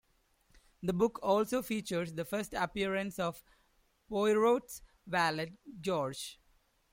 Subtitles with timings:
[0.81, 3.43] The book also features the first appearance of
[4.09, 6.39] Poirot's valet, George.